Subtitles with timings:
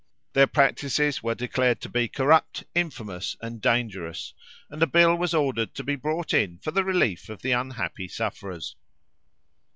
[0.33, 4.33] Their practices were declared to be corrupt, infamous, and dangerous;
[4.67, 8.07] and a bill was ordered to be brought in for the relief of the unhappy
[8.07, 8.75] sufferers.